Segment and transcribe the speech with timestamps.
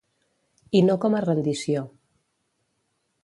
[0.77, 1.83] I no com a rendició.